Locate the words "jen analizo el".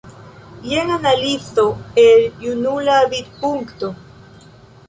0.69-2.25